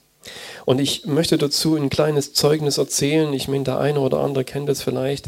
[0.65, 3.33] Und ich möchte dazu ein kleines Zeugnis erzählen.
[3.33, 5.25] Ich meine, der eine oder andere kennt das vielleicht,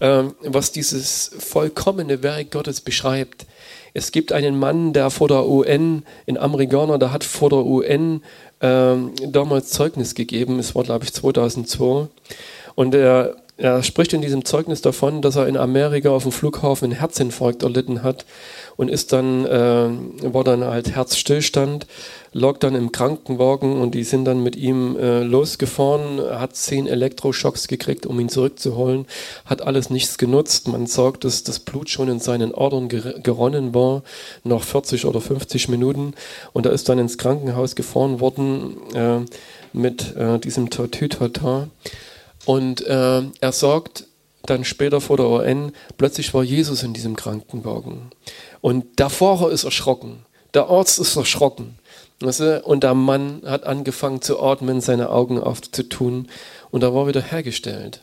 [0.00, 3.46] ähm, was dieses vollkommene Werk Gottes beschreibt.
[3.92, 8.22] Es gibt einen Mann, der vor der UN, ein Amerikaner, der hat vor der UN
[8.60, 10.58] ähm, damals Zeugnis gegeben.
[10.58, 12.08] Es war, glaube ich, 2002.
[12.74, 16.86] Und er er spricht in diesem Zeugnis davon, dass er in Amerika auf dem Flughafen
[16.86, 18.26] einen Herzinfarkt erlitten hat
[18.76, 21.86] und ist dann, äh, war dann halt Herzstillstand,
[22.32, 27.68] lag dann im Krankenwagen und die sind dann mit ihm äh, losgefahren, hat zehn Elektroschocks
[27.68, 29.06] gekriegt, um ihn zurückzuholen,
[29.44, 30.66] hat alles nichts genutzt.
[30.66, 34.02] Man sagt, dass das Blut schon in seinen Adern ger geronnen war,
[34.42, 36.14] nach 40 oder 50 Minuten
[36.52, 39.20] und er ist dann ins Krankenhaus gefahren worden äh,
[39.72, 41.68] mit äh, diesem Tatütata.
[42.46, 44.06] Und äh, er sagt
[44.46, 48.10] dann später vor der ON, plötzlich war Jesus in diesem Krankenwagen.
[48.60, 51.78] Und der Fahrer ist erschrocken, der Arzt ist erschrocken.
[52.64, 56.28] Und der Mann hat angefangen zu atmen, seine Augen aufzutun
[56.70, 58.00] und er war wieder hergestellt.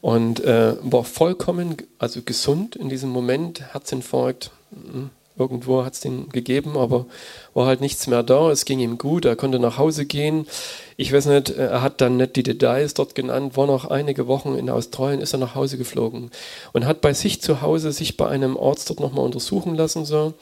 [0.00, 6.28] Und äh, war vollkommen, also gesund in diesem Moment, Herzinfarkt, hm, Irgendwo hat es den
[6.28, 7.06] gegeben, aber
[7.54, 8.50] war halt nichts mehr da.
[8.52, 10.46] Es ging ihm gut, er konnte nach Hause gehen.
[10.96, 14.54] Ich weiß nicht, er hat dann nicht die Details dort genannt, war noch einige Wochen
[14.54, 16.30] in Australien, ist er nach Hause geflogen
[16.72, 20.04] und hat bei sich zu Hause sich bei einem Arzt dort nochmal untersuchen lassen.
[20.04, 20.34] So.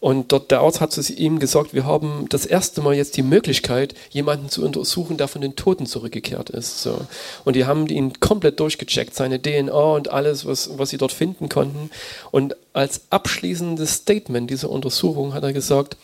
[0.00, 3.22] Und dort der Arzt hat zu ihm gesagt, wir haben das erste Mal jetzt die
[3.22, 6.82] Möglichkeit, jemanden zu untersuchen, der von den Toten zurückgekehrt ist.
[6.82, 7.02] So.
[7.44, 11.50] Und die haben ihn komplett durchgecheckt, seine DNA und alles, was, was sie dort finden
[11.50, 11.90] konnten.
[12.30, 15.98] Und als abschließendes Statement dieser Untersuchung hat er gesagt,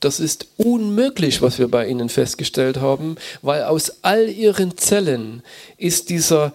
[0.00, 5.42] das ist unmöglich, was wir bei Ihnen festgestellt haben, weil aus all Ihren Zellen
[5.76, 6.52] ist dieser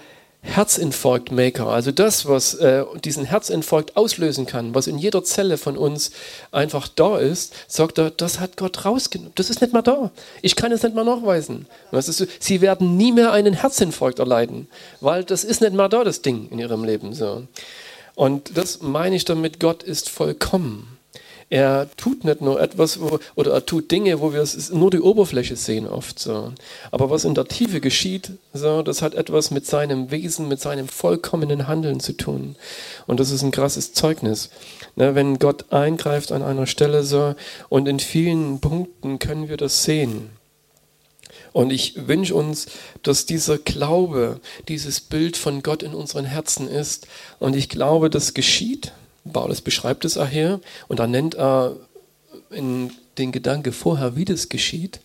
[0.48, 6.12] Herzinfarktmaker, also das, was äh, diesen Herzinfarkt auslösen kann, was in jeder Zelle von uns
[6.52, 9.34] einfach da ist, sagt er, das hat Gott rausgenommen.
[9.36, 10.12] Das ist nicht mehr da.
[10.42, 11.68] Ich kann es nicht mehr nachweisen.
[11.92, 14.68] So, sie werden nie mehr einen Herzinfarkt erleiden,
[15.02, 17.14] weil das ist nicht mehr da, das Ding in ihrem Leben.
[17.14, 17.44] So.
[18.16, 20.97] Und das meine ich damit, Gott ist vollkommen.
[21.50, 25.56] Er tut nicht nur etwas, wo, oder er tut Dinge, wo wir nur die Oberfläche
[25.56, 26.52] sehen oft so.
[26.92, 30.90] Aber was in der Tiefe geschieht, so, das hat etwas mit seinem Wesen, mit seinem
[30.90, 32.58] vollkommenen Handeln zu tun.
[33.06, 34.50] Und das ist ein krasses Zeugnis.
[34.98, 37.36] Ne, wenn Gott eingreift an einer Stelle so,
[37.70, 40.32] und in vielen Punkten können wir das sehen.
[41.54, 42.68] Und ich wünsche uns,
[43.04, 47.08] dass dieser Glaube, dieses Bild von Gott in unseren Herzen ist.
[47.40, 48.92] Und ich glaube, das geschieht.
[49.28, 51.76] Paulus beschreibt es auch hier und dann nennt er
[52.50, 55.00] in den Gedanke vorher, wie das geschieht,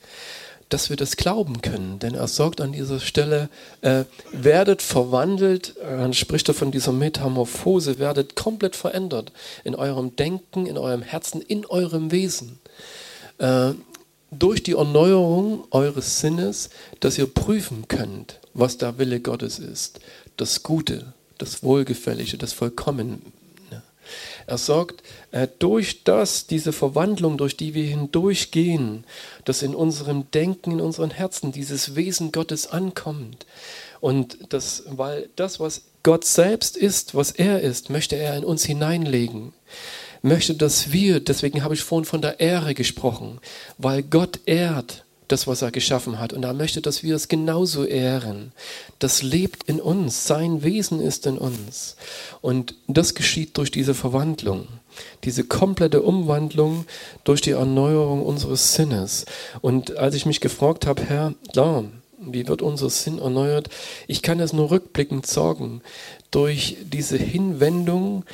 [0.69, 1.99] dass wir das glauben können.
[1.99, 3.49] Denn er sagt an dieser Stelle,
[3.83, 9.33] äh, werdet verwandelt, dann spricht er von dieser Metamorphose, werdet komplett verändert
[9.65, 12.59] in eurem Denken, in eurem Herzen, in eurem Wesen.
[13.39, 13.73] Äh,
[14.31, 20.01] durch die Erneuerung eures Sinnes, dass ihr prüfen könnt, was der Wille Gottes ist.
[20.39, 23.19] Das Gute, das Wohlgefällige, das Vollkommene
[24.46, 29.05] er sagt, äh, durch das, diese Verwandlung, durch die wir hindurchgehen,
[29.44, 33.46] dass in unserem Denken, in unseren Herzen dieses Wesen Gottes ankommt.
[34.00, 38.64] Und das, weil das, was Gott selbst ist, was er ist, möchte er in uns
[38.64, 39.52] hineinlegen.
[40.22, 43.40] Möchte, dass wir, deswegen habe ich vorhin von der Ehre gesprochen,
[43.78, 46.33] weil Gott ehrt das, was er geschaffen hat.
[46.33, 48.53] Und er möchte, dass wir es genauso ehren.
[48.99, 51.97] Das lebt in uns, sein Wesen ist in uns.
[52.40, 54.68] Und das geschieht durch diese Verwandlung,
[55.25, 56.85] diese komplette Umwandlung
[57.25, 59.25] durch die Erneuerung unseres Sinnes.
[59.62, 61.85] Und als ich mich gefragt habe, Herr, klar,
[62.18, 63.68] wie wird unser Sinn erneuert?
[64.07, 65.81] Ich kann es nur rückblickend sagen,
[66.31, 68.25] durch diese Hinwendung,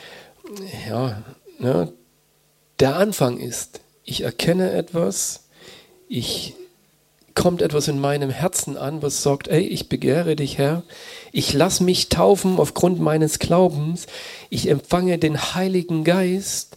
[0.88, 1.22] ja,
[1.58, 1.92] ne,
[2.80, 5.44] der Anfang ist, ich erkenne etwas,
[6.08, 6.54] ich
[7.38, 10.82] kommt etwas in meinem Herzen an, was sagt, ey, ich begehre dich, Herr.
[11.30, 14.08] Ich lass mich taufen aufgrund meines Glaubens.
[14.50, 16.76] Ich empfange den Heiligen Geist,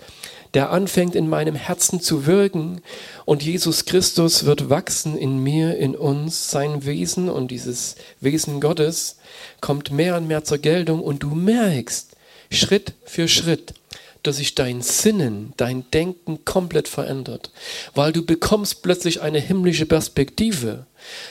[0.54, 2.84] der anfängt in meinem Herzen zu wirken
[3.26, 9.18] und Jesus Christus wird wachsen in mir, in uns, sein Wesen und dieses Wesen Gottes
[9.62, 12.16] kommt mehr und mehr zur Geltung und du merkst
[12.52, 13.74] Schritt für Schritt,
[14.24, 17.52] dass sich dein Sinnen, dein Denken komplett verändert,
[17.96, 20.86] weil du bekommst plötzlich eine himmlische Perspektive.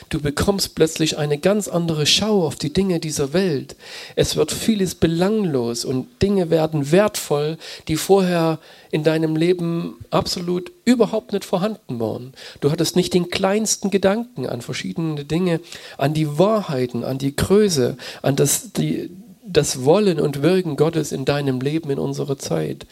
[0.09, 3.77] Du bekommst plötzlich eine ganz andere Schau auf die Dinge dieser Welt.
[4.17, 8.59] Es wird vieles belanglos und Dinge werden wertvoll, die vorher
[8.91, 12.33] in deinem Leben absolut überhaupt nicht vorhanden waren.
[12.61, 15.61] Du hattest nicht den kleinsten Gedanken an verschiedene Dinge,
[15.97, 19.11] an die Wahrheiten, an die Größe, an das, die,
[19.53, 22.87] das Wollen und Wirken Gottes in deinem Leben in unserer Zeit.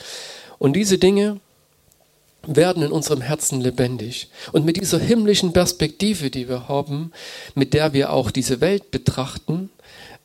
[0.59, 1.41] Und diese Dinge
[2.47, 4.29] werden in unserem Herzen lebendig.
[4.53, 7.13] Und mit dieser himmlischen Perspektive, die wir haben,
[7.55, 9.71] mit der wir auch diese Welt betrachten,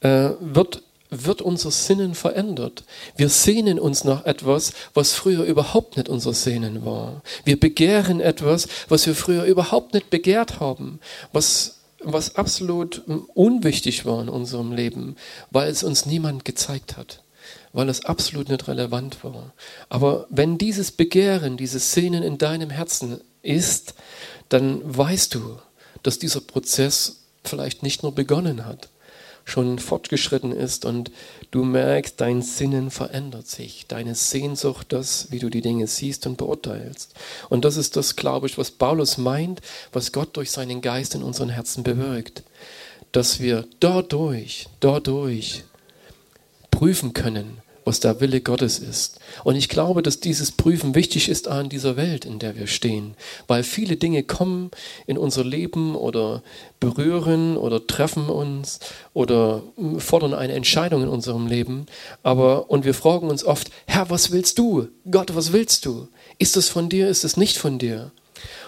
[0.02, 0.84] äh, wird
[1.22, 2.84] wird unser Sinnen verändert.
[3.16, 7.22] Wir sehnen uns nach etwas, was früher überhaupt nicht unser Sehnen war.
[7.44, 11.00] Wir begehren etwas, was wir früher überhaupt nicht begehrt haben,
[11.32, 15.16] was was absolut unwichtig war in unserem Leben,
[15.52, 17.24] weil es uns niemand gezeigt hat,
[17.72, 19.54] weil es absolut nicht relevant war.
[19.90, 23.96] Aber wenn dieses Begehren, dieses Sehnen in deinem Herzen ist,
[24.50, 25.58] dann weißt du,
[26.04, 28.90] dass dieser Prozess vielleicht nicht nur begonnen hat,
[29.46, 31.12] schon fortgeschritten ist und
[31.52, 36.38] du merkst, dein Sinnen verändert sich, deine Sehnsucht, das, wie du die Dinge siehst und
[36.38, 37.14] beurteilst.
[37.50, 41.24] Und das ist das, glaube ich, was Paulus meint, was Gott durch seinen Geist in
[41.24, 42.44] unseren Herzen bewirkt,
[43.12, 45.64] dass wir dadurch, dadurch
[46.72, 49.20] prüfen können, was der Wille Gottes ist.
[49.44, 53.16] Und ich glaube, dass dieses Prüfen wichtig ist an dieser Welt, in der wir stehen,
[53.48, 54.72] weil viele Dinge kommen
[55.08, 56.44] in unser Leben oder
[56.80, 58.80] berühren oder treffen uns
[59.14, 59.64] oder
[59.98, 61.86] fordern eine Entscheidung in unserem Leben.
[62.24, 64.88] Aber und wir fragen uns oft, Herr, was willst du?
[65.10, 66.08] Gott, was willst du?
[66.40, 67.08] Ist es von dir?
[67.08, 68.12] Ist es nicht von dir?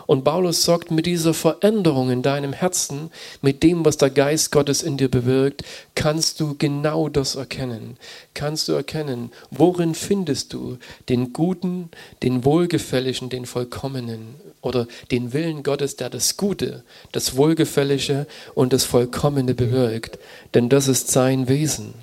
[0.08, 4.84] Und Paulus sagt, mit dieser Veränderung in deinem Herzen, mit dem, was der Geist Gottes
[4.84, 5.64] in dir bewirkt,
[5.96, 7.98] kannst du genau das erkennen.
[8.34, 10.78] Kannst du erkennen, worin findest du
[11.10, 11.90] den Guten,
[12.24, 18.84] den Wohlgefälligen, den Vollkommenen oder den Willen Gottes, der das Gute, das Wohlgefällige und das
[18.84, 20.20] Vollkommene bewirkt.
[20.54, 21.94] Denn das ist sein Wesen.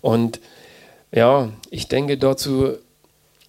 [0.00, 0.40] Und
[1.12, 2.76] ja, ich denke dazu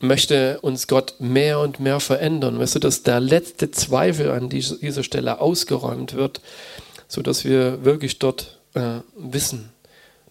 [0.02, 2.60] möchte uns Gott mehr und mehr verändern.
[2.60, 6.42] Weißt du, dass der letzte Zweifel an dieser Stelle ausgeräumt wird,
[7.08, 9.70] sodass wir wirklich dort äh, wissen,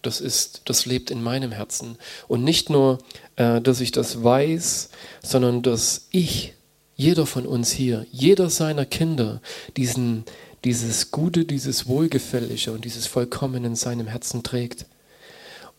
[0.01, 1.97] das ist, das lebt in meinem Herzen.
[2.27, 2.97] Und nicht nur,
[3.35, 4.89] äh, dass ich das weiß,
[5.21, 6.53] sondern dass ich,
[6.95, 9.41] jeder von uns hier, jeder seiner Kinder,
[9.77, 10.23] diesen,
[10.63, 14.85] dieses Gute, dieses Wohlgefällige und dieses Vollkommene in seinem Herzen trägt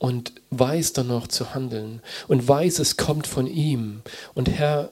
[0.03, 4.03] und weiß danach zu handeln und weiß, es kommt von ihm.
[4.35, 4.91] Und Herr,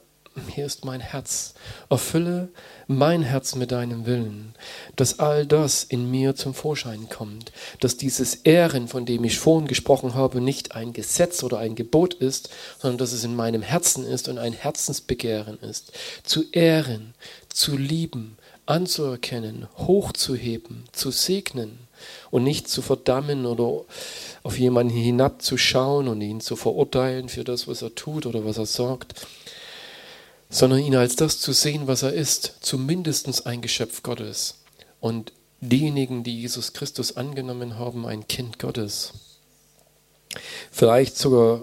[0.55, 1.55] hier ist mein Herz.
[1.89, 2.51] Erfülle
[2.87, 4.55] mein Herz mit deinem Willen,
[4.95, 9.67] dass all das in mir zum Vorschein kommt, dass dieses Ehren, von dem ich vorhin
[9.67, 14.07] gesprochen habe, nicht ein Gesetz oder ein Gebot ist, sondern dass es in meinem Herzen
[14.07, 15.91] ist und ein Herzensbegehren ist.
[16.23, 17.15] Zu ehren,
[17.49, 21.91] zu lieben, anzuerkennen, hochzuheben, zu segnen
[22.31, 23.85] und nicht zu verdammen oder
[24.43, 28.67] auf jemanden hinabzuschauen und ihn zu verurteilen für das, was er tut oder was er
[28.67, 29.27] sagt,
[30.49, 34.57] sondern ihn als das zu sehen, was er ist, zumindest ein Geschöpf Gottes.
[35.01, 39.13] Und diejenigen, die Jesus Christus angenommen haben, ein Kind Gottes.
[40.71, 41.63] Vielleicht sogar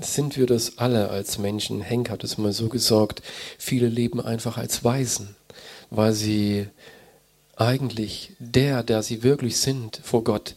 [0.00, 1.80] sind wir das alle als Menschen.
[1.82, 3.22] Henk hat es mal so gesagt,
[3.58, 5.36] viele leben einfach als Weisen,
[5.90, 6.66] weil sie
[7.56, 10.54] eigentlich der, der sie wirklich sind vor Gott,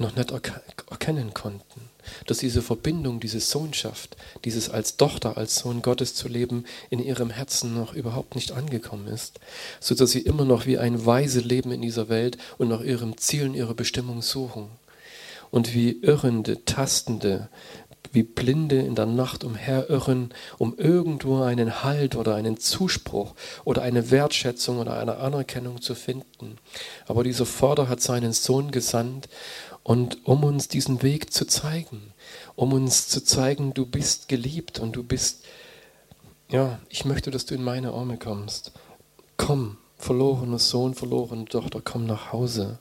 [0.00, 0.32] noch nicht
[0.90, 1.90] erkennen konnten.
[2.26, 7.30] Dass diese Verbindung, diese Sohnschaft, dieses als Tochter, als Sohn Gottes zu leben, in ihrem
[7.30, 9.38] Herzen noch überhaupt nicht angekommen ist,
[9.78, 13.18] so dass sie immer noch wie ein Weise leben in dieser Welt und nach ihrem
[13.18, 14.68] Ziel und ihrer Bestimmung suchen.
[15.50, 17.48] Und wie irrende, tastende,
[18.12, 23.34] wie Blinde in der Nacht umherirren, um irgendwo einen Halt oder einen Zuspruch
[23.64, 26.56] oder eine Wertschätzung oder eine Anerkennung zu finden.
[27.06, 29.28] Aber dieser Vater hat seinen Sohn gesandt
[29.90, 32.12] und um uns diesen Weg zu zeigen,
[32.54, 35.44] um uns zu zeigen, du bist geliebt und du bist,
[36.48, 38.70] ja, ich möchte, dass du in meine Arme kommst.
[39.36, 42.78] Komm, verlorener Sohn, verlorene Tochter, komm nach Hause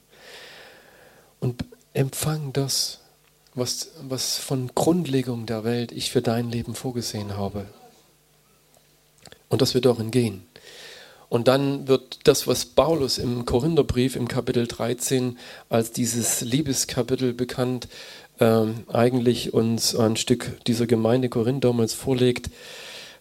[1.39, 2.99] und empfang das,
[3.55, 7.65] was, was von Grundlegung der Welt ich für dein Leben vorgesehen habe.
[9.47, 10.45] Und dass wir darin gehen.
[11.29, 15.37] Und dann wird das, was Paulus im Korintherbrief im Kapitel 13
[15.69, 17.87] als dieses Liebeskapitel bekannt,
[18.39, 22.49] ähm, eigentlich uns ein Stück dieser Gemeinde Korinth damals vorlegt,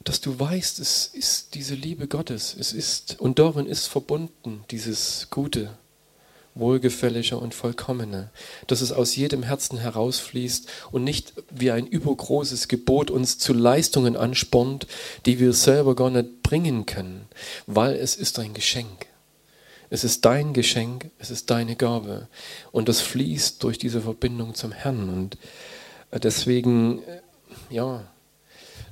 [0.04, 5.28] dass du weißt, es ist diese Liebe Gottes, es ist und darin ist verbunden dieses
[5.28, 5.76] Gute,
[6.58, 8.30] Wohlgefällige und Vollkommene,
[8.66, 14.16] dass es aus jedem Herzen herausfließt und nicht wie ein übergroßes Gebot uns zu Leistungen
[14.16, 14.86] anspornt,
[15.26, 17.26] die wir selber gar nicht bringen können,
[17.66, 19.06] weil es ist ein Geschenk.
[19.90, 22.28] Es ist dein Geschenk, es ist deine Gabe
[22.72, 25.38] und das fließt durch diese Verbindung zum Herrn und
[26.10, 27.20] äh, deswegen, äh,
[27.70, 28.04] ja,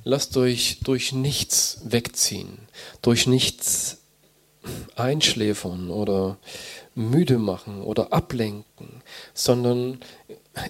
[0.05, 2.59] lasst euch durch nichts wegziehen,
[3.03, 3.99] durch nichts
[4.97, 6.39] einschläfern oder
[6.97, 9.03] müde machen oder ablenken,
[9.35, 9.99] sondern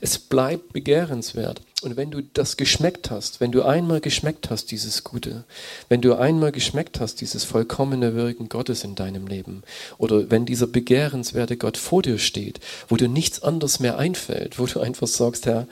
[0.00, 1.62] es bleibt begehrenswert.
[1.82, 5.44] Und wenn du das geschmeckt hast, wenn du einmal geschmeckt hast, dieses Gute,
[5.88, 9.62] wenn du einmal geschmeckt hast, dieses vollkommene Wirken Gottes in deinem Leben,
[9.98, 12.58] oder wenn dieser begehrenswerte Gott vor dir steht,
[12.88, 15.68] wo dir nichts anderes mehr einfällt, wo du einfach sagst, Herr,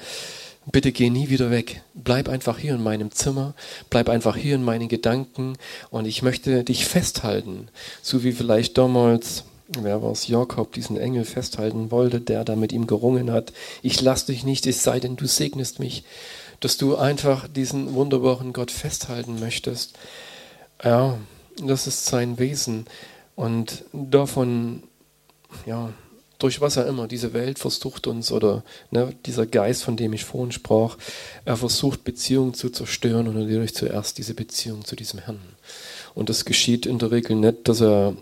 [0.71, 1.83] bitte geh nie wieder weg.
[1.95, 3.55] Bleib einfach hier in meinem Zimmer,
[3.91, 5.55] bleib einfach hier in meinen Gedanken
[5.91, 7.69] und ich möchte dich festhalten,
[8.03, 12.73] so wie vielleicht damals wer war es, Jakob, diesen Engel festhalten wollte, der da mit
[12.73, 13.53] ihm gerungen hat.
[13.83, 16.05] Ich lass dich nicht, es sei denn, du segnest mich,
[16.61, 19.99] dass du einfach diesen wunderbaren Gott festhalten möchtest.
[20.83, 21.19] Ja,
[21.63, 22.87] das ist sein Wesen.
[23.37, 24.83] Und davon,
[25.67, 25.93] ja,
[26.39, 30.25] durch was er immer, diese Welt versucht uns, oder ne, dieser Geist, von dem ich
[30.25, 30.99] vorhin sprach,
[31.45, 35.41] er versucht Beziehungen zu zerstören und natürlich zuerst diese Beziehung zu diesem Herrn.
[36.15, 38.17] Und das geschieht in der Regel nicht, dass er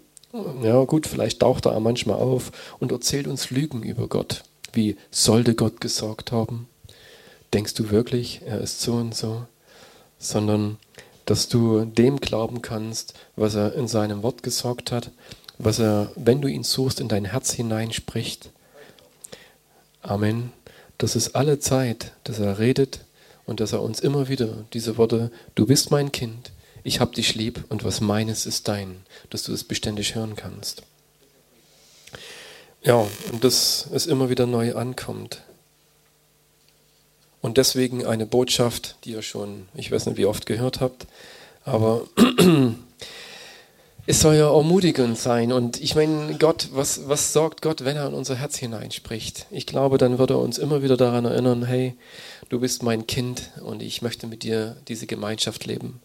[0.62, 4.44] ja gut, vielleicht taucht er manchmal auf und erzählt uns Lügen über Gott.
[4.72, 6.68] Wie sollte Gott gesagt haben?
[7.52, 9.46] Denkst du wirklich, er ist so und so?
[10.18, 10.78] Sondern,
[11.26, 15.10] dass du dem glauben kannst, was er in seinem Wort gesagt hat,
[15.58, 18.50] was er, wenn du ihn suchst, in dein Herz hineinspricht.
[20.00, 20.52] Amen.
[20.98, 23.00] Das ist alle Zeit, dass er redet
[23.44, 26.52] und dass er uns immer wieder diese Worte, du bist mein Kind,
[26.84, 30.82] ich habe dich lieb und was meines ist dein, dass du es beständig hören kannst.
[32.82, 35.42] Ja, und dass es immer wieder neu ankommt.
[37.40, 41.06] Und deswegen eine Botschaft, die ihr schon, ich weiß nicht, wie oft gehört habt,
[41.64, 42.06] aber
[44.06, 45.52] es soll ja ermutigend sein.
[45.52, 49.46] Und ich meine, Gott, was, was sorgt Gott, wenn er in unser Herz hineinspricht?
[49.50, 51.94] Ich glaube, dann wird er uns immer wieder daran erinnern, hey,
[52.48, 56.00] du bist mein Kind und ich möchte mit dir diese Gemeinschaft leben.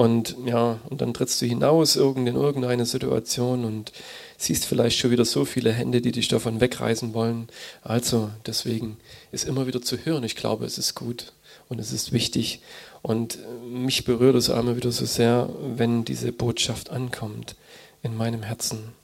[0.00, 3.92] Und ja, und dann trittst du hinaus in irgendeine Situation und
[4.38, 7.50] siehst vielleicht schon wieder so viele Hände, die dich davon wegreißen wollen.
[7.82, 8.96] Also deswegen
[9.30, 10.24] ist immer wieder zu hören.
[10.24, 11.34] Ich glaube, es ist gut
[11.68, 12.62] und es ist wichtig.
[13.02, 17.54] Und mich berührt es einmal wieder so sehr, wenn diese Botschaft ankommt
[18.02, 18.94] in meinem Herzen.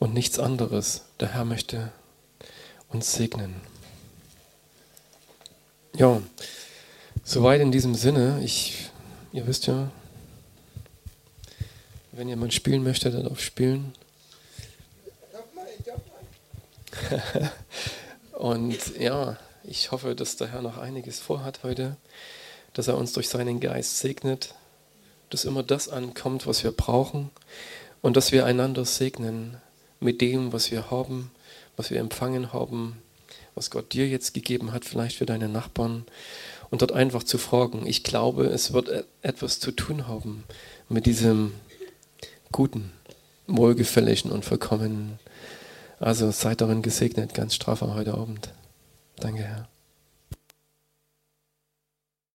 [0.00, 1.04] Und nichts anderes.
[1.20, 1.92] Der Herr möchte
[2.88, 3.54] uns segnen.
[5.96, 6.20] Ja,
[7.22, 8.40] soweit in diesem Sinne.
[8.42, 8.90] Ich
[9.36, 9.90] Ihr wisst ja,
[12.12, 13.92] wenn jemand spielen möchte, dann darf spielen.
[18.32, 21.98] Und ja, ich hoffe, dass der Herr noch einiges vorhat heute,
[22.72, 24.54] dass er uns durch seinen Geist segnet,
[25.28, 27.30] dass immer das ankommt, was wir brauchen
[28.00, 29.58] und dass wir einander segnen
[30.00, 31.30] mit dem, was wir haben,
[31.76, 33.02] was wir empfangen haben,
[33.54, 36.06] was Gott dir jetzt gegeben hat, vielleicht für deine Nachbarn
[36.76, 37.86] und dort einfach zu fragen.
[37.86, 40.44] Ich glaube, es wird e- etwas zu tun haben
[40.90, 41.54] mit diesem
[42.52, 42.92] guten,
[43.46, 45.18] wohlgefälligen und vollkommenen.
[46.00, 48.50] Also seid darin gesegnet, ganz straffer heute Abend.
[49.16, 49.68] Danke, Herr.